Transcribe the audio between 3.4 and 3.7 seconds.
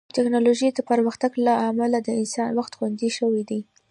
دی.